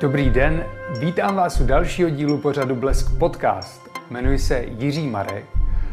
[0.00, 0.64] Dobrý den,
[1.00, 3.88] vítám vás u dalšího dílu pořadu Blesk Podcast.
[4.10, 5.44] Jmenuji se Jiří Marek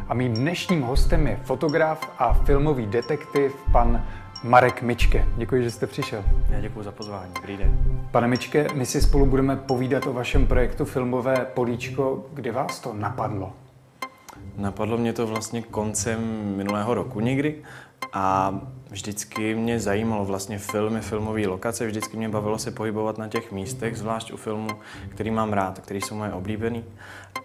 [0.08, 4.06] a mým dnešním hostem je fotograf a filmový detektiv pan
[4.44, 5.26] Marek Mičke.
[5.38, 6.24] Děkuji, že jste přišel.
[6.50, 7.32] Já děkuji za pozvání.
[7.36, 7.78] Dobrý den.
[8.12, 12.26] Pane Mičke, my si spolu budeme povídat o vašem projektu Filmové políčko.
[12.34, 13.54] Kdy vás to napadlo?
[14.58, 16.20] Napadlo mě to vlastně koncem
[16.56, 17.56] minulého roku někdy
[18.14, 18.54] a
[18.90, 23.98] vždycky mě zajímalo vlastně filmy, filmové lokace, vždycky mě bavilo se pohybovat na těch místech,
[23.98, 24.70] zvlášť u filmů,
[25.10, 26.84] který mám rád, který jsou moje oblíbený.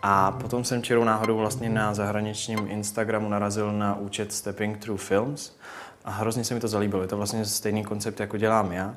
[0.03, 5.57] A potom jsem čirou náhodou vlastně na zahraničním Instagramu narazil na účet Stepping Through Films
[6.05, 7.03] a hrozně se mi to zalíbilo.
[7.03, 8.95] Je to vlastně stejný koncept, jako dělám já.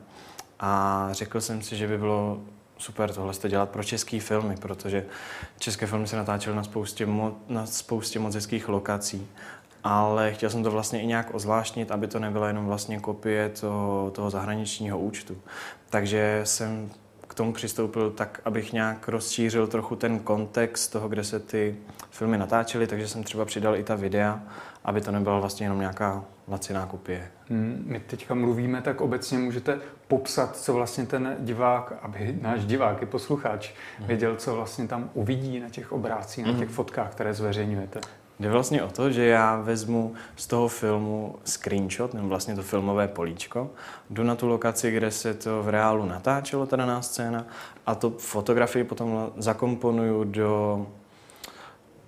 [0.60, 2.40] A řekl jsem si, že by bylo
[2.78, 5.06] super tohle to dělat pro české filmy, protože
[5.60, 9.28] české filmy se natáčely na spoustě, mo- na spoustě moc hezkých lokací
[9.86, 14.12] ale chtěl jsem to vlastně i nějak ozvláštnit, aby to nebyla jenom vlastně kopie toho,
[14.12, 15.38] toho zahraničního účtu.
[15.90, 16.90] Takže jsem
[17.28, 21.76] k tomu přistoupil tak, abych nějak rozšířil trochu ten kontext toho, kde se ty
[22.12, 24.44] filmy natáčely, takže jsem třeba přidal i ta videa,
[24.86, 27.28] aby to nebyla vlastně jenom nějaká laciná kopie.
[27.50, 33.02] Hmm, my teďka mluvíme, tak obecně můžete popsat, co vlastně ten divák, aby náš divák
[33.02, 34.08] i posluchač hmm.
[34.08, 36.54] věděl, co vlastně tam uvidí na těch obrázcích, hmm.
[36.54, 38.00] na těch fotkách, které zveřejňujete.
[38.40, 43.08] Jde vlastně o to, že já vezmu z toho filmu screenshot, nebo vlastně to filmové
[43.08, 43.70] políčko,
[44.10, 47.46] jdu na tu lokaci, kde se to v reálu natáčelo, ta daná scéna,
[47.86, 50.88] a to fotografii potom zakomponuju do,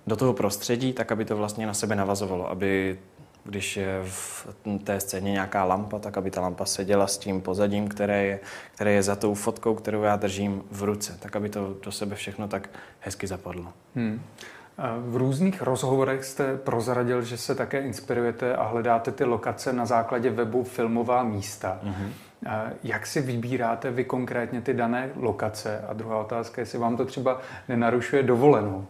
[0.06, 2.98] do toho prostředí, tak aby to vlastně na sebe navazovalo, aby
[3.44, 4.46] když je v
[4.84, 8.40] té scéně nějaká lampa, tak aby ta lampa seděla s tím pozadím, které je,
[8.74, 12.16] které je za tou fotkou, kterou já držím v ruce, tak aby to do sebe
[12.16, 13.72] všechno tak hezky zapadlo.
[13.94, 14.20] Hmm.
[15.00, 20.30] V různých rozhovorech jste prozradil, že se také inspirujete a hledáte ty lokace na základě
[20.30, 21.78] webu Filmová místa.
[21.84, 22.10] Mm-hmm.
[22.84, 25.84] Jak si vybíráte vy konkrétně ty dané lokace?
[25.88, 28.86] A druhá otázka, jestli vám to třeba nenarušuje dovolenou?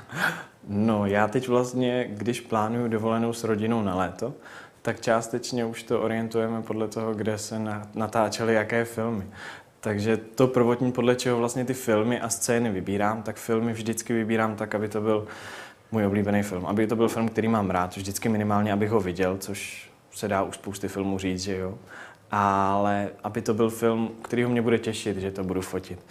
[0.68, 4.34] no, já teď vlastně, když plánuju dovolenou s rodinou na léto,
[4.82, 7.62] tak částečně už to orientujeme podle toho, kde se
[7.94, 9.24] natáčely jaké filmy.
[9.80, 14.56] Takže to prvotní, podle čeho vlastně ty filmy a scény vybírám, tak filmy vždycky vybírám
[14.56, 15.26] tak, aby to byl
[15.92, 16.66] můj oblíbený film.
[16.66, 20.42] Aby to byl film, který mám rád, vždycky minimálně, abych ho viděl, což se dá
[20.42, 21.78] u spousty filmů říct, že jo.
[22.30, 26.06] Ale aby to byl film, který ho mě bude těšit, že to budu fotit.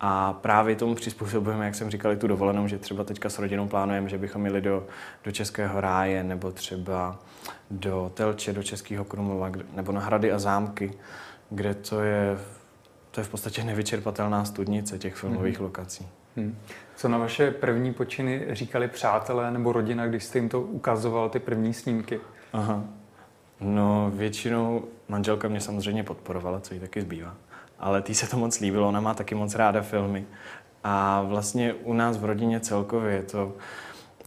[0.00, 3.68] A právě tomu přizpůsobujeme, jak jsem říkal, i tu dovolenou, že třeba teďka s rodinou
[3.68, 4.86] plánujeme, že bychom jeli do,
[5.24, 7.18] do Českého ráje nebo třeba
[7.70, 10.92] do Telče, do Českého Krumlova nebo na hrady a zámky,
[11.50, 12.38] kde to je
[13.10, 15.64] to je v podstatě nevyčerpatelná studnice těch filmových hmm.
[15.64, 16.08] lokací.
[16.36, 16.58] Hmm.
[16.96, 21.38] Co na vaše první počiny říkali přátelé nebo rodina, když jste jim to ukazoval, ty
[21.38, 22.20] první snímky?
[22.52, 22.84] Aha.
[23.60, 27.34] No, většinou manželka mě samozřejmě podporovala, co jí taky zbývá.
[27.78, 30.26] Ale tý se to moc líbilo, ona má taky moc ráda filmy.
[30.84, 33.56] A vlastně u nás v rodině celkově to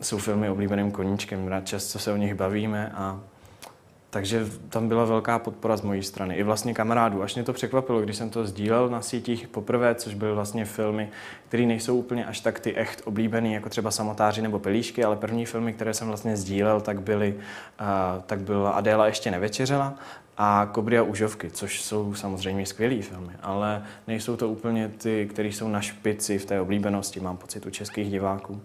[0.01, 1.47] jsou filmy oblíbeným koníčkem.
[1.47, 3.19] Rád často se o nich bavíme a
[4.11, 7.23] takže tam byla velká podpora z mojí strany, i vlastně kamarádů.
[7.23, 11.09] Až mě to překvapilo, když jsem to sdílel na sítích poprvé, což byly vlastně filmy,
[11.47, 15.45] které nejsou úplně až tak ty echt oblíbený, jako třeba Samotáři nebo Pelíšky, ale první
[15.45, 19.95] filmy, které jsem vlastně sdílel, tak byly, uh, tak byla Adéla ještě nevečeřela
[20.37, 25.47] a Kobry a užovky, což jsou samozřejmě skvělé filmy, ale nejsou to úplně ty, které
[25.47, 28.61] jsou na špici v té oblíbenosti, mám pocit, u českých diváků.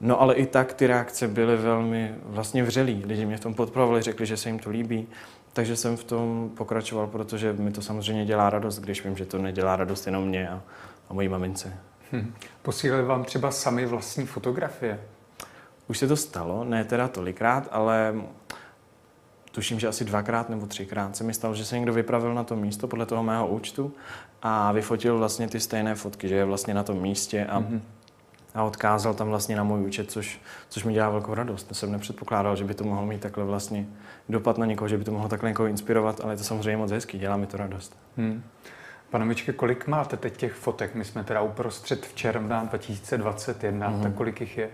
[0.00, 3.02] No ale i tak ty reakce byly velmi vlastně vřelý.
[3.06, 5.08] Lidi mě v tom podporovali, řekli, že se jim to líbí.
[5.52, 9.38] Takže jsem v tom pokračoval, protože mi to samozřejmě dělá radost, když vím, že to
[9.38, 10.62] nedělá radost jenom mě a,
[11.08, 11.76] a mojí mamince.
[12.12, 12.34] Hmm.
[12.62, 15.00] Posílali vám třeba sami vlastní fotografie?
[15.88, 18.14] Už se to stalo, ne teda tolikrát, ale
[19.52, 22.56] tuším, že asi dvakrát nebo třikrát se mi stalo, že se někdo vypravil na to
[22.56, 23.94] místo podle toho mého účtu
[24.42, 27.80] a vyfotil vlastně ty stejné fotky, že je vlastně na tom místě a mm-hmm
[28.54, 31.66] a odkázal tam vlastně na můj účet, což, což mi dělá velkou radost.
[31.70, 33.86] Já jsem nepředpokládal, že by to mohlo mít takhle vlastně
[34.28, 36.90] dopad na někoho, že by to mohlo takhle někoho inspirovat, ale je to samozřejmě moc
[36.90, 37.96] hezký, dělá mi to radost.
[38.16, 38.42] Hmm.
[39.10, 40.94] Pane Mičke, kolik máte teď těch fotek?
[40.94, 44.02] My jsme teda uprostřed v června 2021, mm-hmm.
[44.02, 44.70] tak kolik jich je?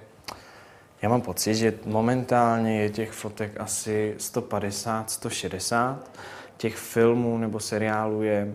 [1.02, 6.10] Já mám pocit, že momentálně je těch fotek asi 150, 160.
[6.56, 8.54] Těch filmů nebo seriálů je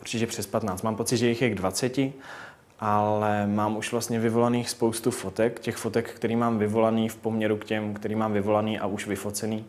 [0.00, 0.82] určitě přes 15.
[0.82, 1.98] Mám pocit, že jich je k 20
[2.80, 7.64] ale mám už vlastně vyvolaných spoustu fotek, těch fotek, který mám vyvolaný v poměru k
[7.64, 9.64] těm, který mám vyvolaný a už vyfocený,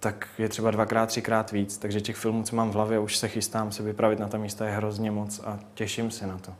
[0.00, 3.28] tak je třeba dvakrát, třikrát víc, takže těch filmů, co mám v hlavě, už se
[3.28, 6.54] chystám se vypravit na ta místa, je hrozně moc a těším se na to.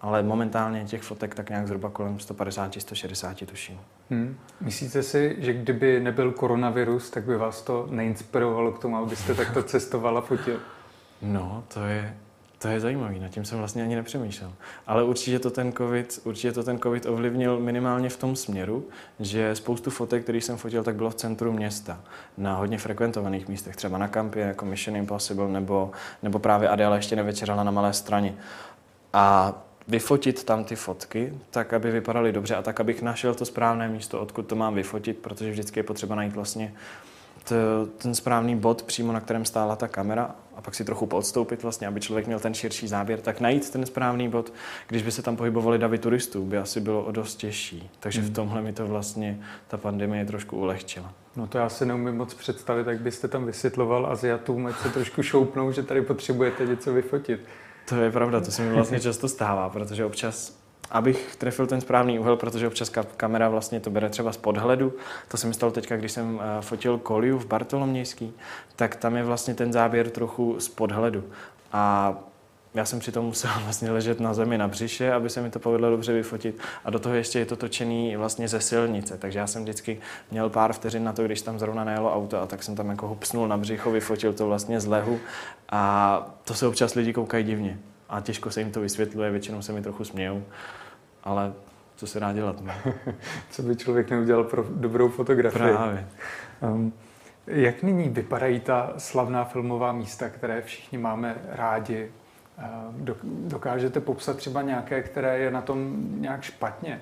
[0.00, 3.80] Ale momentálně těch fotek tak nějak zhruba kolem 150, 160 tuším.
[4.10, 4.36] Hmm.
[4.60, 9.62] Myslíte si, že kdyby nebyl koronavirus, tak by vás to neinspirovalo k tomu, abyste takto
[9.62, 10.60] cestovala fotil?
[11.22, 12.16] No, to je
[12.64, 14.52] To je zajímavý, nad tím jsem vlastně ani nepřemýšlel.
[14.86, 18.88] Ale určitě to ten COVID, určitě to ten COVID ovlivnil minimálně v tom směru,
[19.20, 22.00] že spoustu fotek, který jsem fotil, tak bylo v centru města,
[22.38, 25.90] na hodně frekventovaných místech, třeba na kampě jako Mission Impossible, nebo,
[26.22, 28.34] nebo právě Adela ještě nevečerala na Malé straně.
[29.12, 29.54] A
[29.88, 34.20] vyfotit tam ty fotky, tak aby vypadaly dobře a tak, abych našel to správné místo,
[34.20, 36.74] odkud to mám vyfotit, protože vždycky je potřeba najít vlastně
[37.98, 41.86] ten správný bod přímo, na kterém stála ta kamera a pak si trochu podstoupit vlastně,
[41.86, 44.52] aby člověk měl ten širší záběr, tak najít ten správný bod,
[44.88, 47.90] když by se tam pohybovali davy turistů, by asi bylo o dost těžší.
[48.00, 48.34] Takže v hmm.
[48.34, 51.12] tomhle mi to vlastně ta pandemie trošku ulehčila.
[51.36, 55.22] No to já si neumím moc představit, jak byste tam vysvětloval Aziatům, ať se trošku
[55.22, 57.40] šoupnou, že tady potřebujete něco vyfotit.
[57.88, 62.18] To je pravda, to se mi vlastně často stává, protože občas abych trefil ten správný
[62.18, 64.92] úhel, protože občas kamera vlastně to bere třeba z podhledu.
[65.28, 68.32] To se mi stalo teďka, když jsem eh, fotil Koliu v Bartolomějský,
[68.76, 71.24] tak tam je vlastně ten záběr trochu z podhledu.
[71.72, 72.14] A
[72.74, 75.90] já jsem přitom musel vlastně ležet na zemi na břiše, aby se mi to povedlo
[75.90, 76.58] dobře vyfotit.
[76.84, 79.98] A do toho ještě je to točený vlastně ze silnice, takže já jsem vždycky
[80.30, 83.08] měl pár vteřin na to, když tam zrovna nejelo auto a tak jsem tam jako
[83.08, 85.20] hupsnul na břicho, vyfotil to vlastně z lehu
[85.68, 87.78] a to se občas lidi koukají divně
[88.14, 90.44] a těžko se jim to vysvětluje, většinou se mi trochu smějou,
[91.24, 91.52] ale
[91.96, 92.60] co se dá dělat?
[92.60, 92.74] Ne?
[93.50, 95.58] co by člověk neudělal pro dobrou fotografii?
[95.58, 96.08] Právě.
[96.60, 96.92] Um,
[97.46, 102.10] jak nyní vypadají ta slavná filmová místa, které všichni máme rádi?
[103.22, 107.00] Dokážete popsat třeba nějaké, které je na tom nějak špatně?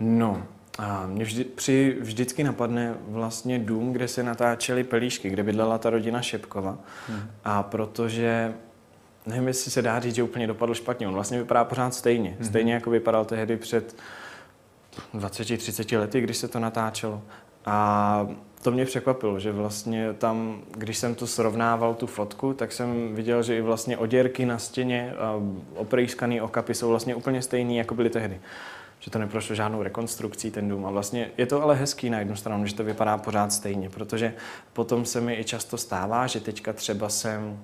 [0.00, 0.42] No,
[0.78, 5.90] a mě vždy, při, vždycky napadne vlastně dům, kde se natáčely pelíšky, kde bydlela ta
[5.90, 6.78] rodina Šepkova.
[7.08, 7.20] Hmm.
[7.44, 8.54] A protože
[9.26, 11.08] nevím, jestli se dá říct, že úplně dopadl špatně.
[11.08, 12.36] On vlastně vypadá pořád stejně.
[12.40, 12.46] Mm-hmm.
[12.46, 13.96] Stejně jako vypadal tehdy před
[15.14, 17.22] 20-30 lety, když se to natáčelo.
[17.66, 18.28] A
[18.62, 23.42] to mě překvapilo, že vlastně tam, když jsem to srovnával, tu fotku, tak jsem viděl,
[23.42, 25.42] že i vlastně oděrky na stěně a
[25.74, 28.40] oprýskaný okapy jsou vlastně úplně stejný, jako byly tehdy
[29.00, 30.86] že to neprošlo žádnou rekonstrukcí ten dům.
[30.86, 34.34] A vlastně je to ale hezký na jednu stranu, že to vypadá pořád stejně, protože
[34.72, 37.60] potom se mi i často stává, že teďka třeba jsem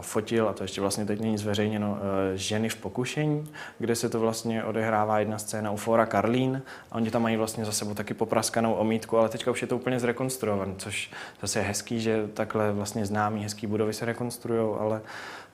[0.00, 1.96] fotil, a to ještě vlastně teď není zveřejněno, uh,
[2.34, 7.10] ženy v pokušení, kde se to vlastně odehrává jedna scéna u Fora Karlín a oni
[7.10, 10.74] tam mají vlastně za sebou taky popraskanou omítku, ale teďka už je to úplně zrekonstruované,
[10.78, 15.00] což zase je hezký, že takhle vlastně známý hezký budovy se rekonstruují, ale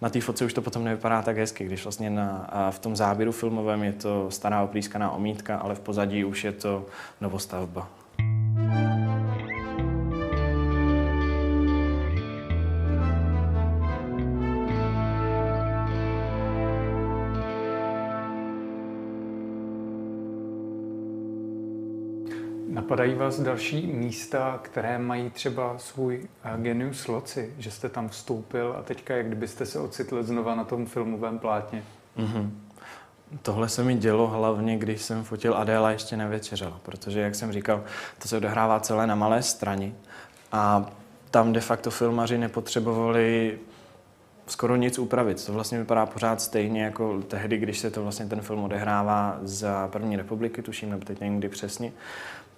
[0.03, 3.33] na té fotce už to potom nevypadá tak hezky, když vlastně na, v tom záběru
[3.33, 6.87] filmovém je to stará oplískaná omítka, ale v pozadí už je to
[7.21, 7.89] novostavba.
[22.87, 28.77] Napadají vás další místa, které mají třeba svůj eh, genius loci, že jste tam vstoupil
[28.79, 31.83] a teďka jak kdybyste se ocitli znova na tom filmovém plátně?
[32.19, 32.51] Mm-hmm.
[33.43, 37.85] Tohle se mi dělo hlavně, když jsem fotil Adéla ještě nevečeřela, protože, jak jsem říkal,
[38.23, 39.93] to se odehrává celé na malé straně
[40.53, 40.91] a
[41.31, 43.59] tam de facto filmaři nepotřebovali
[44.47, 45.47] skoro nic upravit.
[45.47, 49.89] To vlastně vypadá pořád stejně jako tehdy, když se to vlastně ten film odehrává za
[49.89, 51.93] první republiky, tuším, nebo teď nevím kdy přesně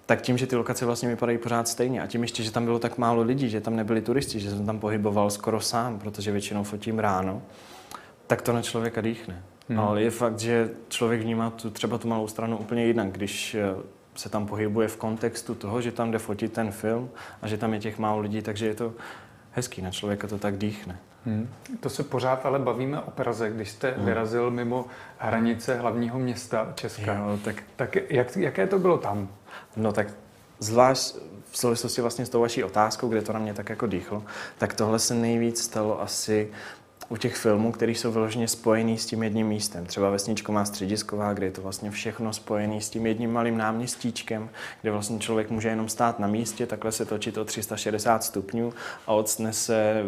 [0.09, 2.79] tak tím, že ty lokace vlastně vypadají pořád stejně a tím ještě, že tam bylo
[2.79, 6.65] tak málo lidí, že tam nebyli turisti, že jsem tam pohyboval skoro sám, protože většinou
[6.65, 7.43] fotím ráno,
[8.27, 9.43] tak to na člověka dýchne.
[9.69, 9.81] Hmm.
[9.81, 13.75] Ale je fakt, že člověk vnímá tu, třeba tu malou stranu úplně jinak, když eh,
[14.15, 17.11] se tam pohybuje v kontextu toho, že tam jde fotit ten film
[17.43, 18.93] a že tam je těch málo lidí, takže je to
[19.53, 20.99] hezký, na člověka to tak dýchne.
[21.27, 21.49] Hmm.
[21.81, 24.05] To se pořád ale bavíme o Praze, když jste hmm.
[24.05, 24.87] vyrazil mimo
[25.19, 27.15] hranice hlavního města Česka.
[27.15, 29.29] Jo, tak tak jak, jaké to bylo tam?
[29.77, 30.09] No tak
[30.59, 31.15] zvlášť
[31.51, 34.23] v souvislosti vlastně s tou vaší otázkou, kde to na mě tak jako dýchlo,
[34.59, 36.51] tak tohle se nejvíc stalo asi
[37.09, 39.87] u těch filmů, které jsou vyloženě spojený s tím jedním místem.
[39.87, 44.51] Třeba Vesničko má středisková, kde je to vlastně všechno spojené s tím jedním malým náměstíčkem,
[44.83, 48.73] kde vlastně člověk může jenom stát na místě, takhle se točit o 360 stupňů
[49.07, 50.03] a odstne se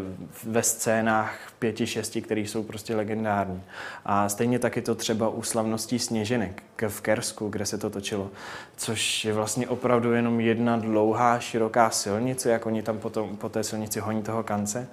[0.44, 3.62] ve scénách pěti, šesti, které jsou prostě legendární.
[4.04, 8.30] A stejně tak je to třeba u slavností Sněženek v Kersku, kde se to točilo,
[8.76, 13.64] což je vlastně opravdu jenom jedna dlouhá, široká silnice, jak oni tam potom po té
[13.64, 14.88] silnici honí toho kance,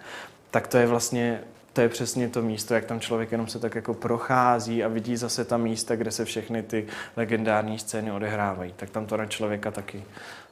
[0.52, 1.40] tak to je vlastně
[1.78, 5.18] to je přesně to místo, jak tam člověk jenom se tak jako prochází a vidí
[5.18, 8.74] zase ta místa, kde se všechny ty legendární scény odehrávají.
[8.76, 10.04] Tak tam to na člověka taky,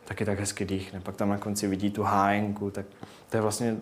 [0.03, 0.99] taky tak hezky dýchne.
[0.99, 2.85] Pak tam na konci vidí tu hájenku, tak
[3.29, 3.77] to je vlastně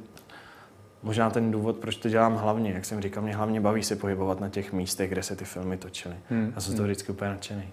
[1.01, 2.71] možná ten důvod, proč to dělám hlavně.
[2.71, 5.77] Jak jsem říkal, mě hlavně baví se pohybovat na těch místech, kde se ty filmy
[5.77, 6.15] točily.
[6.29, 6.53] Hmm.
[6.55, 6.85] A jsem to hmm.
[6.85, 7.69] vždycky úplně nadšený.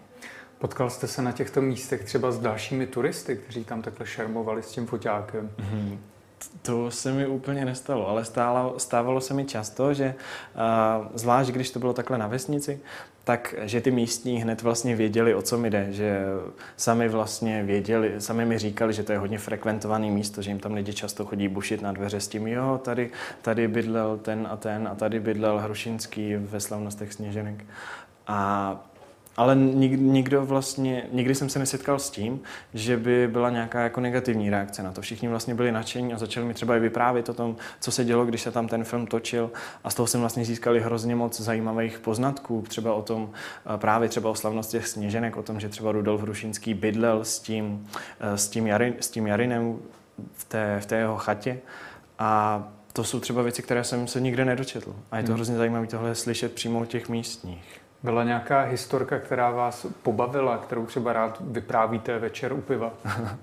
[0.58, 4.72] Potkal jste se na těchto místech třeba s dalšími turisty, kteří tam takhle šermovali s
[4.72, 5.50] tím foťákem?
[5.58, 5.98] Hmm.
[6.62, 10.14] To se mi úplně nestalo, ale stálo, stávalo se mi často, že
[11.14, 12.80] zvlášť když to bylo takhle na vesnici,
[13.24, 16.20] tak že ty místní hned vlastně věděli, o co mi jde, že
[16.76, 20.74] sami vlastně věděli, sami mi říkali, že to je hodně frekventovaný místo, že jim tam
[20.74, 23.10] lidi často chodí bušit na dveře s tím, jo, tady,
[23.42, 27.64] tady bydlel ten a ten a tady bydlel Hrušinský ve slavnostech Sněženek.
[28.26, 28.89] A
[29.40, 32.40] ale nikdo vlastně, nikdy jsem se nesetkal s tím,
[32.74, 35.00] že by byla nějaká jako negativní reakce na to.
[35.00, 38.26] Všichni vlastně byli nadšení a začali mi třeba i vyprávět o tom, co se dělo,
[38.26, 39.50] když se tam ten film točil
[39.84, 43.30] a z toho jsem vlastně získali hrozně moc zajímavých poznatků, třeba o tom,
[43.76, 47.86] právě třeba o slavnosti Sněženek, o tom, že třeba Rudolf Hrušínský bydlel s tím,
[48.20, 49.78] s tím, Jarin, s tím Jarinem
[50.34, 51.58] v té, v té jeho chatě
[52.18, 54.96] a to jsou třeba věci, které jsem se nikde nedočetl.
[55.10, 55.36] A je to hmm.
[55.36, 57.79] hrozně zajímavé tohle slyšet přímo od těch místních.
[58.02, 62.92] Byla nějaká historka, která vás pobavila, kterou třeba rád vyprávíte večer u piva?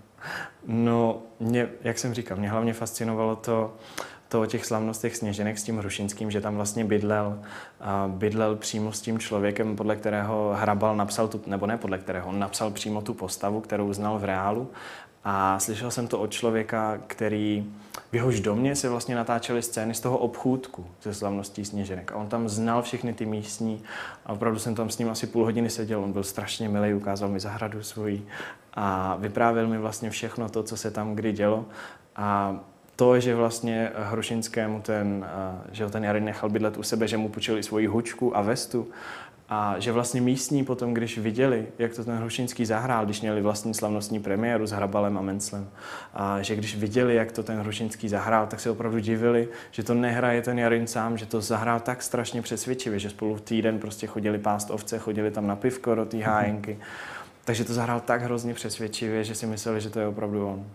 [0.67, 3.73] no, mě, jak jsem říkal, mě hlavně fascinovalo to,
[4.27, 7.39] to o těch slavnostech Sněženek s tím Hrušinským, že tam vlastně bydlel,
[8.07, 12.39] bydlel přímo s tím člověkem, podle kterého Hrabal napsal tu, nebo ne podle kterého, on
[12.39, 14.71] napsal přímo tu postavu, kterou znal v reálu
[15.29, 17.65] a slyšel jsem to od člověka, který
[18.11, 22.11] v jehož domě se vlastně natáčely scény z toho obchůdku ze slavností Sněženek.
[22.11, 23.83] A on tam znal všechny ty místní
[24.25, 26.03] a opravdu jsem tam s ním asi půl hodiny seděl.
[26.03, 28.27] On byl strašně milý, ukázal mi zahradu svoji
[28.73, 31.65] a vyprávěl mi vlastně všechno to, co se tam kdy dělo.
[32.15, 32.59] A
[32.95, 35.25] to, že vlastně Hrušinskému ten,
[35.71, 38.87] že ho ten Jarin nechal bydlet u sebe, že mu půjčili svoji hučku a vestu,
[39.49, 43.73] a že vlastně místní potom, když viděli, jak to ten Hrušinský zahrál, když měli vlastní
[43.73, 45.69] slavnostní premiéru s Hrabalem a Menclem,
[46.13, 49.93] a že když viděli, jak to ten Hrušinský zahrál, tak se opravdu divili, že to
[49.93, 54.07] nehraje ten Jarin sám, že to zahrál tak strašně přesvědčivě, že spolu v týden prostě
[54.07, 56.71] chodili pást ovce, chodili tam na pivko do té hájenky.
[56.71, 57.17] Mm-hmm.
[57.45, 60.65] Takže to zahrál tak hrozně přesvědčivě, že si mysleli, že to je opravdu on.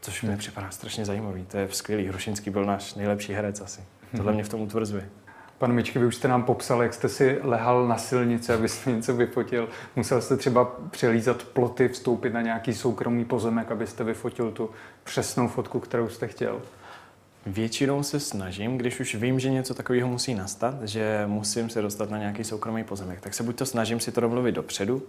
[0.00, 1.44] Což mi připadá strašně zajímavý.
[1.44, 2.06] To je skvělý.
[2.06, 3.80] Hrušinský byl náš nejlepší herec asi.
[4.16, 5.08] Tohle mě v tom utvrzuje.
[5.58, 9.14] Pan Mičky, vy už jste nám popsal, jak jste si lehal na silnici, abyste něco
[9.16, 9.68] vyfotil.
[9.96, 14.70] Musel jste třeba přelízat ploty, vstoupit na nějaký soukromý pozemek, abyste vyfotil tu
[15.04, 16.62] přesnou fotku, kterou jste chtěl.
[17.46, 22.10] Většinou se snažím, když už vím, že něco takového musí nastat, že musím se dostat
[22.10, 25.02] na nějaký soukromý pozemek, tak se buď to snažím si to domluvit dopředu,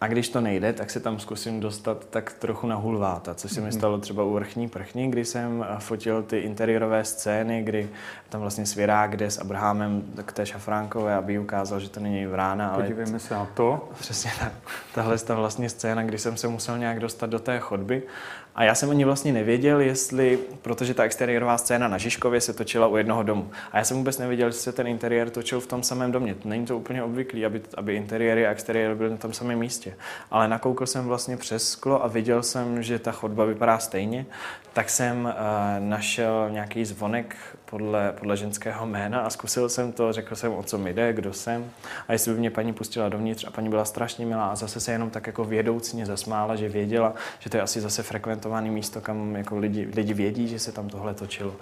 [0.00, 3.60] a když to nejde, tak se tam zkusím dostat tak trochu na hulváta, což se
[3.60, 3.78] mi mhm.
[3.78, 7.88] stalo třeba u Vrchní prchní, kdy jsem fotil ty interiérové scény, kdy
[8.28, 12.68] tam vlastně Svěrák jde s Abrahamem k té Šafránkové, aby ukázal, že to není vrána.
[12.68, 13.88] Ale Podívejme se na to.
[14.00, 14.52] Přesně tak.
[14.94, 18.02] Tahle ta vlastně scéna, kdy jsem se musel nějak dostat do té chodby
[18.56, 22.86] a já jsem ani vlastně nevěděl, jestli, protože ta exteriérová scéna na Žižkově se točila
[22.86, 23.50] u jednoho domu.
[23.72, 26.36] A já jsem vůbec nevěděl, jestli se ten interiér točil v tom samém domě.
[26.44, 29.85] Není to úplně obvyklý, aby, aby interiéry a exteriér byly na tom samém místě.
[30.30, 34.26] Ale nakoukl jsem vlastně přes sklo a viděl jsem, že ta chodba vypadá stejně.
[34.72, 35.32] Tak jsem uh,
[35.88, 40.78] našel nějaký zvonek podle, podle ženského jména a zkusil jsem to, řekl jsem, o co
[40.78, 41.70] mi jde, kdo jsem
[42.08, 44.92] a jestli by mě paní pustila dovnitř a paní byla strašně milá a zase se
[44.92, 49.36] jenom tak jako vědoucně zasmála, že věděla, že to je asi zase frekventované místo, kam
[49.36, 51.54] jako lidi, lidi vědí, že se tam tohle točilo.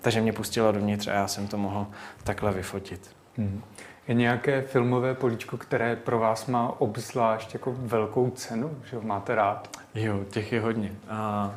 [0.00, 1.86] Takže mě pustila dovnitř a já jsem to mohl
[2.24, 3.10] takhle vyfotit.
[3.36, 3.62] Hmm.
[4.08, 9.34] Je nějaké filmové políčko, které pro vás má obzvlášť jako velkou cenu, že ho máte
[9.34, 9.76] rád?
[9.94, 10.92] Jo, těch je hodně.
[11.10, 11.54] A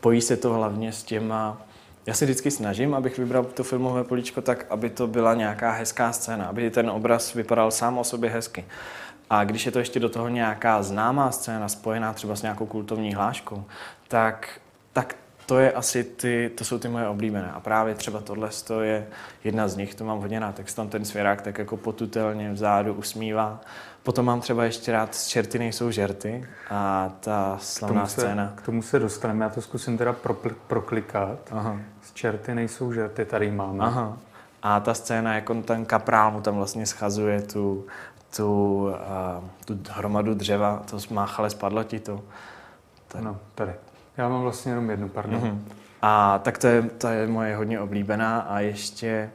[0.00, 1.66] pojí se to hlavně s těma
[2.06, 6.12] já se vždycky snažím, abych vybral to filmové políčko tak, aby to byla nějaká hezká
[6.12, 8.64] scéna, aby ten obraz vypadal sám o sobě hezky.
[9.30, 13.14] A když je to ještě do toho nějaká známá scéna, spojená třeba s nějakou kultovní
[13.14, 13.64] hláškou,
[14.08, 14.60] tak,
[14.92, 17.50] tak to je asi ty, to jsou ty moje oblíbené.
[17.50, 18.50] A právě třeba tohle
[18.82, 19.06] je
[19.44, 22.94] jedna z nich, to mám hodně rád, jak tam ten svěrák tak jako potutelně vzadu
[22.94, 23.60] usmívá.
[24.02, 28.52] Potom mám třeba ještě rád z Čerty nejsou žerty a ta slavná k scéna.
[28.54, 30.36] K tomu se dostaneme, já to zkusím teda pro,
[30.66, 31.38] proklikat.
[31.50, 31.76] Aha.
[32.02, 33.84] Z Čerty nejsou žerty, tady máme.
[33.84, 34.18] Aha.
[34.62, 37.86] A ta scéna, jak on ten kaprál mu tam vlastně schazuje tu,
[38.36, 42.20] tu, uh, tu hromadu dřeva, to máchale, spadlo ti to.
[43.08, 43.22] Tak.
[43.22, 43.72] No, tady.
[44.16, 45.40] Já mám vlastně jenom jednu, pardon.
[45.40, 45.72] Mm-hmm.
[46.02, 49.30] A tak to je, to je moje hodně oblíbená a ještě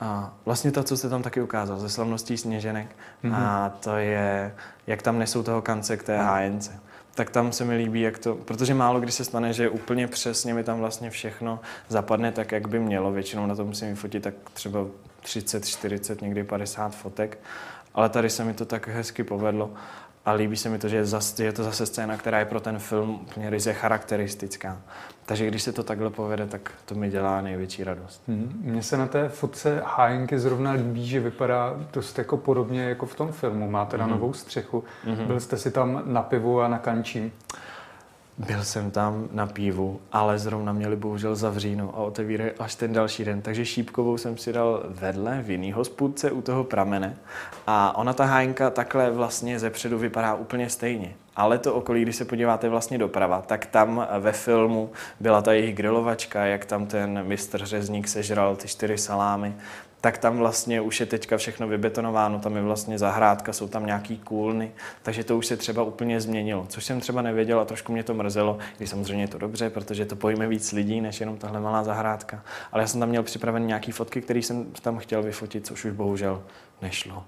[0.00, 3.34] a vlastně to, co jste tam taky ukázal, ze slavností Sněženek, mm-hmm.
[3.34, 4.54] a to je,
[4.86, 6.80] jak tam nesou toho kance k té hájence.
[7.14, 10.54] Tak tam se mi líbí, jak to, protože málo kdy se stane, že úplně přesně
[10.54, 13.12] mi tam vlastně všechno zapadne tak, jak by mělo.
[13.12, 14.80] Většinou na to musím vyfotit tak třeba
[15.20, 17.38] 30, 40, někdy 50 fotek,
[17.94, 19.70] ale tady se mi to tak hezky povedlo
[20.26, 22.60] a líbí se mi to, že je, zase, je to zase scéna, která je pro
[22.60, 24.78] ten film úplně ryze charakteristická.
[25.26, 28.22] Takže když se to takhle povede, tak to mi dělá největší radost.
[28.28, 28.60] Hmm.
[28.64, 33.14] Mně se na té fotce hájenky zrovna líbí, že vypadá dost jako podobně jako v
[33.14, 33.70] tom filmu.
[33.70, 34.12] Má teda hmm.
[34.12, 34.84] novou střechu.
[35.04, 35.26] Hmm.
[35.26, 37.32] Byl jste si tam na pivu a na kančí?
[38.38, 43.24] Byl jsem tam na pívu, ale zrovna měli bohužel zavříno a otevírají až ten další
[43.24, 43.42] den.
[43.42, 47.16] Takže šípkovou jsem si dal vedle v jiný hospůdce u toho pramene.
[47.66, 51.14] A ona ta hájinka takhle vlastně ze předu vypadá úplně stejně.
[51.36, 54.90] Ale to okolí, když se podíváte vlastně doprava, tak tam ve filmu
[55.20, 59.54] byla ta jejich grilovačka, jak tam ten mistr řezník sežral ty čtyři salámy,
[60.06, 64.18] tak tam vlastně už je teďka všechno vybetonováno, tam je vlastně zahrádka, jsou tam nějaký
[64.18, 64.72] kůlny,
[65.02, 68.14] takže to už se třeba úplně změnilo, což jsem třeba nevěděl a trošku mě to
[68.14, 71.84] mrzelo, i samozřejmě je to dobře, protože to pojme víc lidí, než jenom tahle malá
[71.84, 72.42] zahrádka.
[72.72, 75.92] Ale já jsem tam měl připraven nějaký fotky, které jsem tam chtěl vyfotit, což už
[75.92, 76.42] bohužel
[76.82, 77.24] nešlo.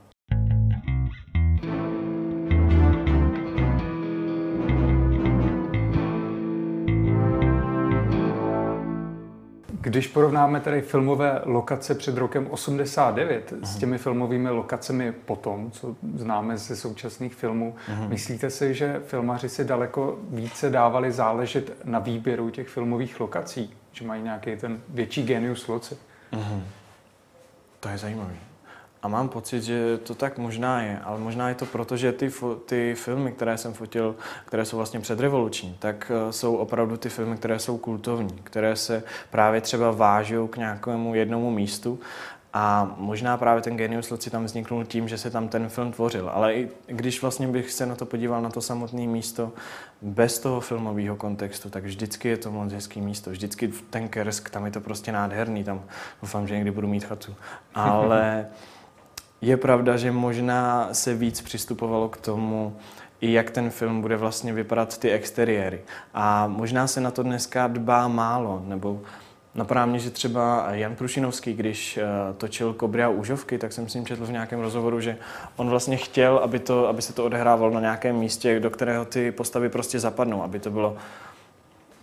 [9.88, 13.64] Když porovnáme tady filmové lokace před rokem 89 uh-huh.
[13.64, 13.80] s mhm.
[13.80, 18.08] těmi filmovými lokacemi potom, co známe ze současných filmů, uh-huh.
[18.08, 23.74] myslíte si, že filmaři si daleko více dávali záležet na výběru těch filmových lokací?
[23.92, 25.96] Že mají nějaký ten větší genius loci?
[26.32, 26.62] Uh-huh.
[27.80, 28.34] To je zajímavé.
[29.02, 32.30] A mám pocit, že to tak možná je, ale možná je to proto, že ty,
[32.66, 37.36] ty filmy, které jsem fotil, které jsou vlastně předrevoluční, tak eh, jsou opravdu ty filmy,
[37.36, 42.00] které jsou kultovní, které se právě třeba vážou k nějakému jednomu místu
[42.52, 46.30] a možná právě ten genius loci tam vzniknul tím, že se tam ten film tvořil.
[46.30, 49.52] Ale i když vlastně bych se na to podíval, na to samotné místo,
[50.02, 53.30] bez toho filmového kontextu, tak vždycky je to moc hezký místo.
[53.30, 55.64] Vždycky ten Kersk, tam je to prostě nádherný.
[55.64, 55.82] Tam
[56.22, 57.34] doufám, že někdy budu mít chatu.
[57.74, 58.46] Ale
[59.40, 62.76] je pravda, že možná se víc přistupovalo k tomu,
[63.20, 65.80] i jak ten film bude vlastně vypadat ty exteriéry.
[66.14, 69.00] A možná se na to dneska dbá málo, nebo
[69.54, 72.04] Napadá mě, že třeba Jan Prušinovský, když eh,
[72.36, 75.16] točil Kobry a úžovky, tak jsem s ním četl v nějakém rozhovoru, že
[75.56, 79.32] on vlastně chtěl, aby, to, aby se to odehrávalo na nějakém místě, do kterého ty
[79.32, 80.96] postavy prostě zapadnou, aby to bylo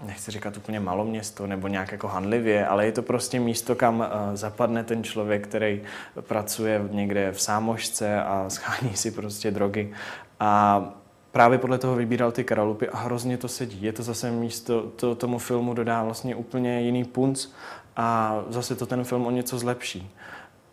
[0.04, 4.38] nechci říkat úplně maloměsto nebo nějak jako handlivě, ale je to prostě místo, kam eh,
[4.38, 5.82] zapadne ten člověk, který
[6.22, 9.94] pracuje někde v sámošce a schání si prostě drogy.
[10.40, 10.84] A
[11.32, 13.84] právě podle toho vybíral ty karalupy a hrozně to sedí.
[13.84, 17.48] Je to zase místo, to tomu filmu dodá vlastně úplně jiný punc
[17.96, 20.12] a zase to ten film o něco zlepší.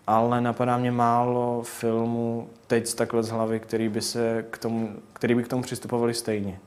[0.06, 5.34] Ale napadá mě málo filmů teď takhle z hlavy, který by, se k tomu, který
[5.34, 6.58] by k tomu přistupovali stejně.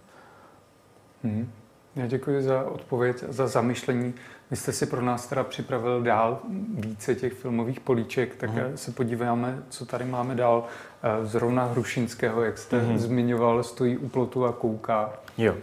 [1.24, 1.52] Hmm.
[1.96, 4.14] Já děkuji za odpověď, za zamyšlení.
[4.52, 6.40] Vy jste si pro nás teda připravil dál
[6.76, 8.74] více těch filmových políček, tak uh-huh.
[8.76, 10.64] se podíváme, co tady máme dál.
[11.04, 12.98] Eh, zrovna Hrušinského, jak jste uh-huh.
[12.98, 15.14] zmiňoval, stojí u plotu a kouká.
[15.38, 15.56] Jo.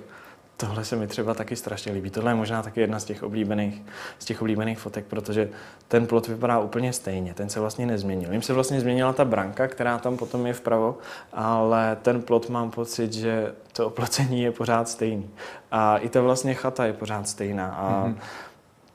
[0.67, 2.11] Tohle se mi třeba taky strašně líbí.
[2.11, 3.83] Tohle je možná taky jedna z těch oblíbených,
[4.19, 5.49] z těch oblíbených fotek, protože
[5.89, 8.33] ten plot vypadá úplně stejně, ten se vlastně nezměnil.
[8.33, 10.99] Jim se vlastně změnila ta branka, která tam potom je vpravo,
[11.33, 15.31] ale ten plot mám pocit, že to oplocení je pořád stejný.
[15.71, 17.69] A i ta vlastně chata je pořád stejná.
[17.69, 18.17] A mm-hmm.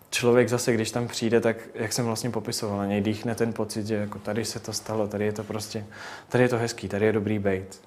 [0.09, 3.87] člověk zase, když tam přijde, tak jak jsem vlastně popisoval, na něj dýchne ten pocit,
[3.87, 5.85] že jako tady se to stalo, tady je to prostě,
[6.29, 7.86] tady je to hezký, tady je dobrý bejt.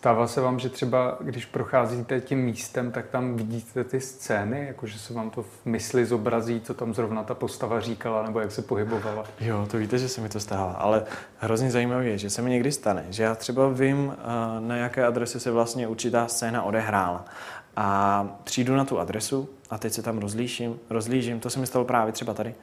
[0.00, 4.98] Stává se vám, že třeba, když procházíte tím místem, tak tam vidíte ty scény, jakože
[4.98, 8.62] se vám to v mysli zobrazí, co tam zrovna ta postava říkala, nebo jak se
[8.62, 9.24] pohybovala?
[9.40, 11.04] Jo, to víte, že se mi to stává, ale
[11.38, 15.06] hrozně zajímavé je, že se mi někdy stane, že já třeba vím, eh, na jaké
[15.06, 17.24] adrese se vlastně určitá scéna odehrála.
[17.76, 21.84] A přijdu na tu adresu a teď se tam rozlíším, rozlížím, to se mi stalo
[21.84, 22.54] právě třeba tady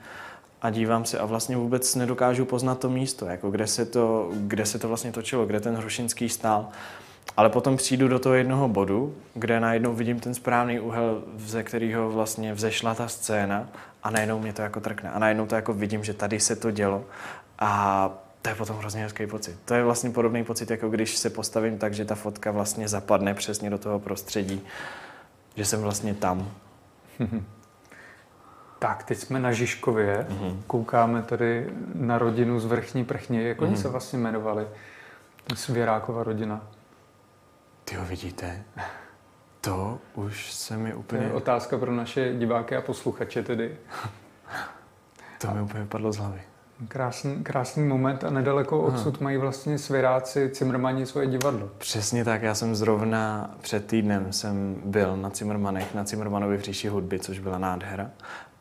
[0.61, 4.65] a dívám se a vlastně vůbec nedokážu poznat to místo, jako kde se to, kde
[4.65, 6.69] se to vlastně točilo, kde ten Hrušinský stál.
[7.37, 12.11] Ale potom přijdu do toho jednoho bodu, kde najednou vidím ten správný úhel, ze kterého
[12.11, 13.67] vlastně vzešla ta scéna
[14.03, 15.11] a najednou mě to jako trkne.
[15.11, 17.05] A najednou to jako vidím, že tady se to dělo
[17.59, 18.09] a
[18.41, 19.57] to je potom hrozně hezký pocit.
[19.65, 23.33] To je vlastně podobný pocit, jako když se postavím tak, že ta fotka vlastně zapadne
[23.33, 24.61] přesně do toho prostředí,
[25.55, 26.51] že jsem vlastně tam.
[28.79, 30.57] Tak, teď jsme na Žižkově, mm-hmm.
[30.67, 33.41] koukáme tady na rodinu z Vrchní Prchně.
[33.41, 33.63] Jak mm-hmm.
[33.63, 33.81] oni mhm.
[33.81, 34.67] se vlastně jmenovali?
[35.53, 36.61] Svěrákova rodina.
[37.89, 38.63] Ty ho vidíte?
[39.61, 41.21] To už se mi úplně...
[41.21, 43.77] To je otázka pro naše diváky a posluchače tedy.
[45.41, 46.41] to mi úplně padlo z hlavy.
[46.87, 49.23] Krásný, krásný moment a nedaleko odsud Aha.
[49.23, 51.69] mají vlastně svěráci Cimrmani svoje divadlo.
[51.77, 56.87] Přesně tak, já jsem zrovna před týdnem jsem byl na Cimrmanech, na Cimrmanovi v říši
[56.87, 58.11] hudby, což byla nádhera.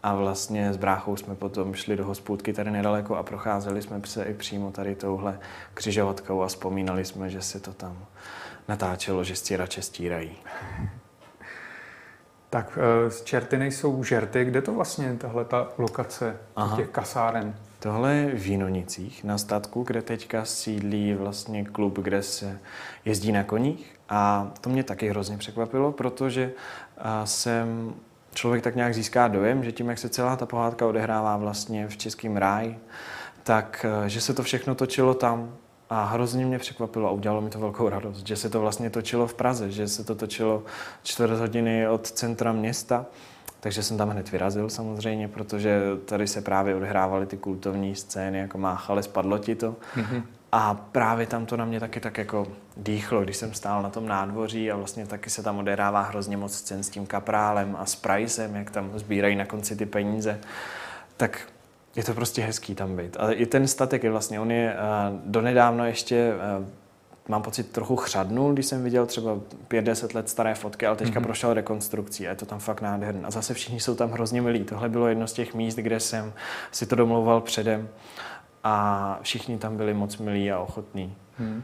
[0.02, 4.24] A vlastně s bráchou jsme potom šli do hospůdky tady nedaleko a procházeli jsme se
[4.24, 5.38] i přímo tady touhle
[5.74, 8.06] křižovatkou a vzpomínali jsme, že se to tam
[8.68, 10.36] natáčelo, že stěrače stírají.
[12.50, 14.44] Tak eh, z čerty nejsou žerty.
[14.44, 16.76] Kde to vlastně tahle ta lokace Aha.
[16.76, 17.54] těch kasáren?
[17.78, 22.58] Tohle je v Jínonicích na statku, kde teďka sídlí vlastně klub, kde se
[23.04, 23.96] jezdí na koních.
[24.08, 26.52] A to mě taky hrozně překvapilo, protože
[27.24, 27.94] jsem
[28.34, 31.96] člověk tak nějak získá dojem, že tím, jak se celá ta pohádka odehrává vlastně v
[31.96, 32.78] Českém ráji,
[33.42, 35.56] tak že se to všechno točilo tam
[35.90, 39.26] a hrozně mě překvapilo a udělalo mi to velkou radost, že se to vlastně točilo
[39.26, 40.62] v Praze, že se to točilo
[41.02, 43.06] čtvrt hodiny od centra města.
[43.60, 48.58] Takže jsem tam hned vyrazil samozřejmě, protože tady se právě odehrávaly ty kultovní scény, jako
[48.58, 49.76] máchali, spadlo ti to.
[49.96, 50.22] Mm-hmm.
[50.52, 52.46] A právě tam to na mě taky tak jako
[52.76, 56.54] dýchlo, když jsem stál na tom nádvoří a vlastně taky se tam odehrává hrozně moc
[56.54, 60.40] scén s tím kaprálem a s Pricem, jak tam sbírají na konci ty peníze.
[61.16, 61.48] Tak
[61.96, 63.16] je to prostě hezký tam být.
[63.20, 66.66] Ale i ten statek je vlastně, on je uh, donedávno ještě uh,
[67.28, 69.36] mám pocit, trochu chřadnul, když jsem viděl třeba
[69.68, 71.24] 5-10 let staré fotky, ale teďka mm-hmm.
[71.24, 73.20] prošel rekonstrukcí a je to tam fakt nádherné.
[73.26, 74.64] A zase všichni jsou tam hrozně milí.
[74.64, 76.32] Tohle bylo jedno z těch míst, kde jsem
[76.72, 77.88] si to domlouval předem
[78.64, 81.16] a všichni tam byli moc milí a ochotní.
[81.38, 81.62] Hmm.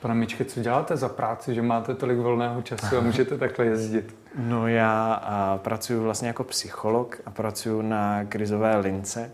[0.00, 4.16] Pane Mičke, co děláte za práci, že máte tolik volného času a můžete takhle jezdit?
[4.38, 9.30] No já a, pracuji vlastně jako psycholog a pracuji na krizové lince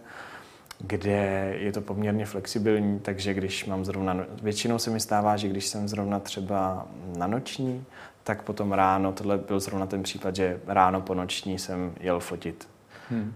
[0.82, 5.48] kde je to poměrně flexibilní, takže když mám zrovna, no- většinou se mi stává, že
[5.48, 7.84] když jsem zrovna třeba na noční,
[8.24, 12.68] tak potom ráno, tohle byl zrovna ten případ, že ráno po noční jsem jel fotit.
[13.10, 13.34] Hmm.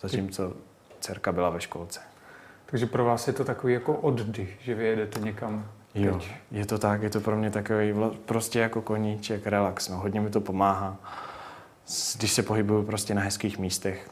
[0.00, 0.52] Zatímco
[1.00, 2.00] dcerka byla ve školce.
[2.66, 5.64] Takže pro vás je to takový jako oddych, že vyjedete někam
[5.94, 10.20] Jo, je to tak, je to pro mě takový prostě jako koníček, relax, no, hodně
[10.20, 10.96] mi to pomáhá,
[12.16, 14.10] když se pohybuju prostě na hezkých místech,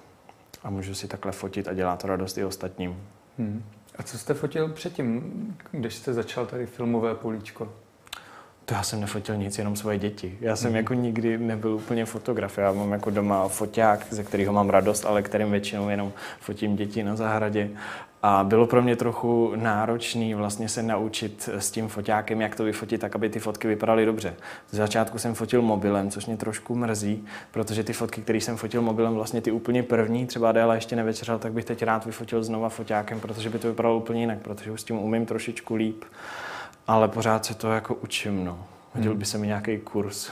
[0.63, 2.97] a můžu si takhle fotit a dělá to radost i ostatním.
[3.39, 3.65] Hmm.
[3.99, 7.73] A co jste fotil předtím, když jste začal tady filmové políčko?
[8.69, 10.39] To já jsem nefotil nic, jenom svoje děti.
[10.41, 10.77] Já jsem mm.
[10.77, 12.59] jako nikdy nebyl úplně fotograf.
[12.59, 17.03] Já mám jako doma foťák, ze kterého mám radost, ale kterým většinou jenom fotím děti
[17.03, 17.71] na zahradě.
[18.23, 23.01] A bylo pro mě trochu náročné vlastně se naučit s tím foťákem, jak to vyfotit,
[23.01, 24.35] tak aby ty fotky vypadaly dobře.
[24.71, 28.83] Z začátku jsem fotil mobilem, což mě trošku mrzí, protože ty fotky, které jsem fotil
[28.83, 32.69] mobilem, vlastně ty úplně první, třeba Adéla ještě nevečeřel, tak bych teď rád vyfotil znova
[32.69, 36.05] foťákem, protože by to vypadalo úplně jinak, protože už s tím umím trošičku líp,
[36.87, 38.45] ale pořád se to jako učím.
[38.45, 38.65] No.
[38.95, 39.19] Hodil hmm.
[39.19, 40.31] by se mi nějaký kurz.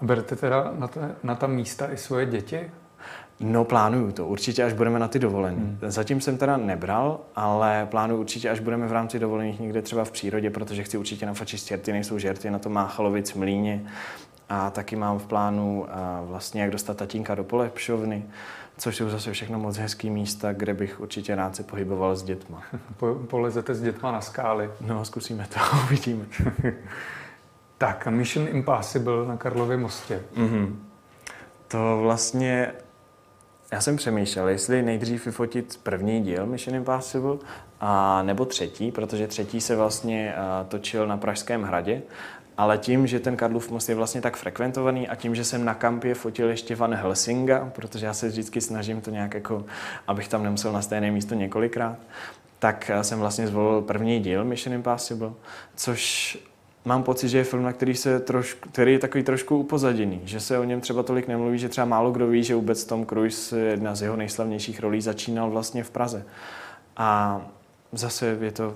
[0.00, 2.70] A berete teda na, ta, na ta místa i svoje děti?
[3.40, 4.26] No, plánuju to.
[4.26, 5.56] Určitě, až budeme na ty dovolené.
[5.56, 5.78] Hmm.
[5.82, 10.10] Zatím jsem teda nebral, ale plánuju určitě, až budeme v rámci dovolených někde třeba v
[10.10, 13.84] přírodě, protože chci určitě nafačit stěrty, nejsou žerty na to Máchalovic, Mlíně.
[14.48, 15.86] A taky mám v plánu
[16.22, 18.24] vlastně, jak dostat tatínka do polepšovny,
[18.78, 22.62] což jsou zase všechno moc hezký místa, kde bych určitě rád se pohyboval s dětma.
[22.96, 24.70] Po, polezete s dětma na skály.
[24.80, 26.24] No, zkusíme to, uvidíme.
[27.78, 30.22] tak, Mission Impossible na Karlově mostě.
[30.36, 30.76] Mm-hmm.
[31.68, 32.72] To vlastně
[33.74, 37.36] já jsem přemýšlel, jestli nejdřív vyfotit první díl Mission Impossible,
[37.80, 42.02] a nebo třetí, protože třetí se vlastně uh, točil na Pražském hradě,
[42.56, 45.74] ale tím, že ten Karlův most je vlastně tak frekventovaný a tím, že jsem na
[45.74, 49.64] kampě fotil ještě Van Helsinga, protože já se vždycky snažím to nějak jako,
[50.06, 51.96] abych tam nemusel na stejné místo několikrát,
[52.58, 55.32] tak jsem vlastně zvolil první díl Mission Impossible,
[55.76, 56.38] což
[56.84, 60.40] mám pocit, že je film, na který, se trošku, který je takový trošku upozaděný, že
[60.40, 63.60] se o něm třeba tolik nemluví, že třeba málo kdo ví, že vůbec Tom Cruise,
[63.60, 66.24] jedna z jeho nejslavnějších rolí, začínal vlastně v Praze.
[66.96, 67.40] A
[67.92, 68.74] zase je to,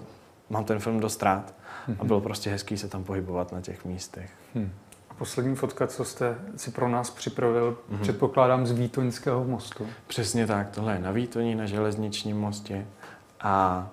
[0.50, 1.54] mám ten film dost rád
[1.98, 4.30] a bylo prostě hezký se tam pohybovat na těch místech.
[4.54, 4.70] Hmm.
[5.10, 7.98] A poslední fotka, co jste si pro nás připravil, hmm.
[7.98, 9.86] předpokládám z Výtoňského mostu.
[10.06, 12.86] Přesně tak, tohle je na Výtoní, na železničním mostě
[13.40, 13.88] a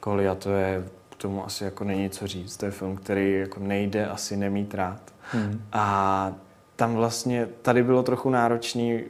[0.00, 0.84] Kolia to je
[1.22, 2.56] tomu asi jako není co říct.
[2.56, 5.00] To je film, který jako nejde asi nemít rád.
[5.32, 5.62] Hmm.
[5.72, 6.32] A
[6.76, 9.00] tam vlastně, tady bylo trochu náročný,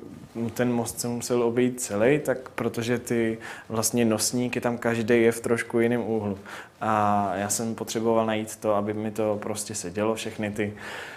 [0.54, 5.40] ten most se musel obejít celý, tak protože ty vlastně nosníky tam každý je v
[5.40, 6.38] trošku jiném úhlu.
[6.80, 10.72] A já jsem potřeboval najít to, aby mi to prostě sedělo, všechny ty,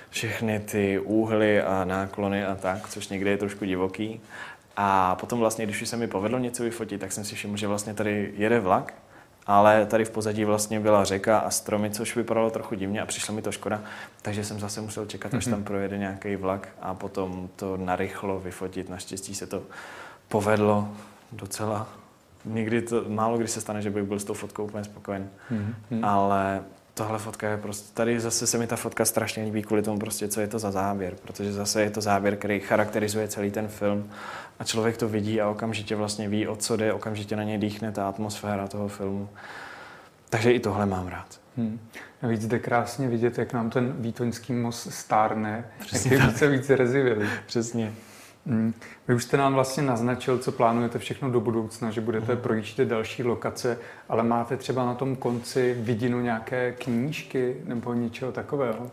[0.09, 4.21] všechny ty úhly a náklony a tak, což někdy je trošku divoký.
[4.77, 7.67] A potom vlastně, když už se mi povedlo něco vyfotit, tak jsem si všiml, že
[7.67, 8.93] vlastně tady jede vlak
[9.45, 13.33] ale tady v pozadí vlastně byla řeka a stromy, což vypadalo trochu divně a přišlo
[13.33, 13.81] mi to škoda,
[14.21, 15.63] takže jsem zase musel čekat, až tam mhm.
[15.63, 18.89] projede nějaký vlak a potom to narychlo vyfotit.
[18.89, 19.63] Naštěstí se to
[20.27, 20.87] povedlo
[21.31, 21.87] docela.
[22.45, 26.07] Nikdy to, málo kdy se stane, že bych byl s tou fotkou úplně spokojen, mm-hmm.
[26.07, 29.99] ale tohle fotka je prostě, tady zase se mi ta fotka strašně líbí kvůli tomu
[29.99, 33.67] prostě, co je to za záběr, protože zase je to záběr, který charakterizuje celý ten
[33.67, 34.09] film
[34.59, 37.91] a člověk to vidí a okamžitě vlastně ví, o co jde, okamžitě na něj dýchne
[37.91, 39.29] ta atmosféra toho filmu.
[40.29, 41.39] Takže i tohle mám rád.
[41.57, 41.79] Hmm.
[42.21, 46.75] Navíc jde krásně vidět, jak nám ten Výtoňský most stárne, Přesně jak je více více
[46.75, 47.27] rezivělý.
[47.45, 47.93] Přesně.
[48.45, 48.73] Hmm.
[49.07, 52.41] Vy už jste nám vlastně naznačil, co plánujete všechno do budoucna, že budete hmm.
[52.41, 53.77] projíždět další lokace,
[54.09, 58.91] ale máte třeba na tom konci vidinu nějaké knížky nebo něčeho takového?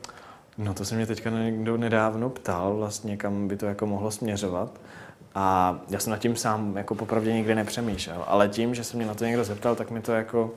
[0.58, 4.80] No to se mě teďka někdo nedávno ptal, vlastně kam by to jako mohlo směřovat.
[5.34, 9.06] A já jsem nad tím sám jako popravdě nikdy nepřemýšlel, ale tím, že se mě
[9.06, 10.50] na to někdo zeptal, tak mi to jako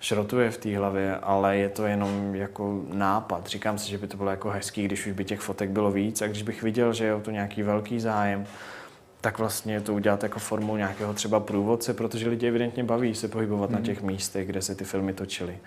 [0.00, 3.46] šrotuje v té hlavě, ale je to jenom jako nápad.
[3.46, 6.22] Říkám si, že by to bylo jako hezký, když už by těch fotek bylo víc
[6.22, 8.46] a když bych viděl, že je o to nějaký velký zájem,
[9.20, 13.70] tak vlastně to udělat jako formou nějakého třeba průvodce, protože lidi evidentně baví se pohybovat
[13.70, 13.78] hmm.
[13.78, 15.58] na těch místech, kde se ty filmy točily.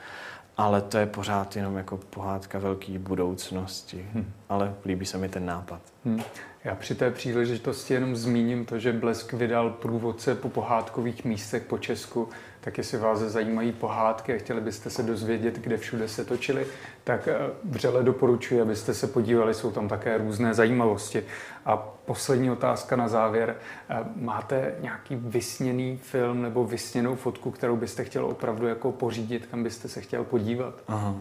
[0.57, 4.05] Ale to je pořád jenom jako pohádka velké budoucnosti.
[4.13, 4.33] Hmm.
[4.49, 5.92] Ale líbí se mi ten nápad.
[6.05, 6.21] Hmm.
[6.63, 11.77] Já při té příležitosti jenom zmíním to, že Blesk vydal průvodce po pohádkových místech po
[11.77, 12.29] Česku,
[12.61, 16.67] tak jestli vás zajímají pohádky a chtěli byste se dozvědět, kde všude se točili,
[17.03, 21.23] tak eh, vřele doporučuji, abyste se podívali, jsou tam také různé zajímavosti.
[21.65, 23.55] A poslední otázka na závěr.
[23.89, 29.63] Eh, máte nějaký vysněný film nebo vysněnou fotku, kterou byste chtěl opravdu jako pořídit, kam
[29.63, 30.73] byste se chtěl podívat?
[30.87, 31.15] Aha.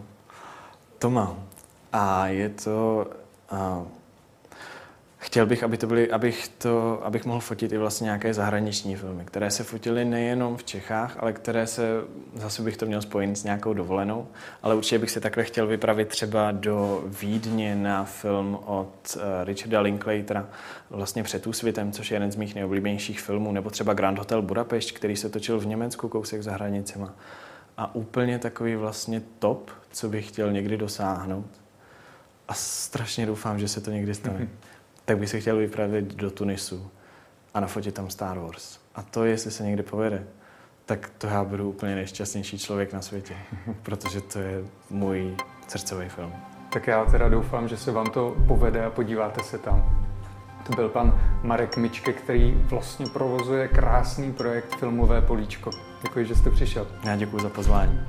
[0.99, 1.43] To mám.
[1.93, 3.07] A je to...
[3.51, 4.02] Uh
[5.23, 9.25] chtěl bych, aby to byly, abych, to, abych mohl fotit i vlastně nějaké zahraniční filmy,
[9.25, 12.01] které se fotily nejenom v Čechách, ale které se,
[12.35, 14.27] zase bych to měl spojit s nějakou dovolenou,
[14.63, 19.81] ale určitě bych se takhle chtěl vypravit třeba do Vídně na film od uh, Richarda
[19.81, 20.47] Linklatera,
[20.89, 24.95] vlastně před úsvitem, což je jeden z mých nejoblíbenějších filmů, nebo třeba Grand Hotel Budapešť,
[24.95, 27.13] který se točil v Německu, kousek za hranicema.
[27.77, 31.47] A úplně takový vlastně top, co bych chtěl někdy dosáhnout.
[32.47, 34.47] A strašně doufám, že se to někdy stane.
[35.05, 36.91] tak bych se chtěl vypravit do Tunisu
[37.53, 38.79] a nafotit tam Star Wars.
[38.95, 40.23] A to, jestli se někdy povede,
[40.85, 43.35] tak to já budu úplně nejšťastnější člověk na světě,
[43.83, 45.35] protože to je můj
[45.67, 46.33] srdcový film.
[46.73, 50.07] Tak já teda doufám, že se vám to povede a podíváte se tam.
[50.67, 55.69] To byl pan Marek Mičke, který vlastně provozuje krásný projekt Filmové políčko.
[56.01, 56.87] Děkuji, že jste přišel.
[57.05, 57.99] Já děkuji za pozvání.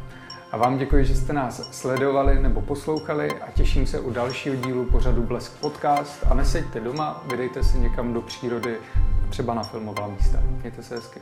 [0.52, 4.84] A vám děkuji, že jste nás sledovali nebo poslouchali a těším se u dalšího dílu
[4.84, 8.76] pořadu Blesk Podcast a neseďte doma, vydejte se někam do přírody,
[9.28, 10.38] třeba na filmová místa.
[10.60, 11.20] Mějte se hezky.